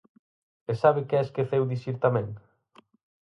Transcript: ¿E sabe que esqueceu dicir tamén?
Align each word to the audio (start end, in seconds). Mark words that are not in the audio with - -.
¿E 0.71 0.73
sabe 0.81 1.01
que 1.07 1.15
esqueceu 1.25 1.63
dicir 1.73 1.95
tamén? 2.05 2.27